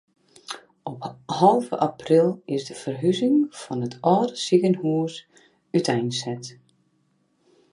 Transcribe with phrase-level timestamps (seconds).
[0.83, 5.15] Op alve april is de ferhuzing fan it âlde sikehús
[5.77, 6.45] úteinset.